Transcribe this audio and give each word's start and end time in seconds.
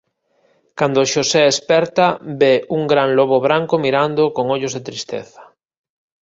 Cando 0.79 1.09
Xosé 1.13 1.43
esperta 1.47 2.05
ve 2.41 2.55
un 2.77 2.83
gran 2.91 3.09
lobo 3.17 3.37
branco 3.47 3.75
mirándoo 3.85 4.27
con 4.35 4.45
ollos 4.55 4.73
de 4.73 4.85
tristeza. 4.89 5.41